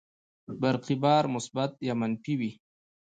برقي 0.61 0.95
بار 1.03 1.23
مثبت 1.35 1.71
یا 1.87 1.93
منفي 2.01 2.33
وي. 2.39 2.51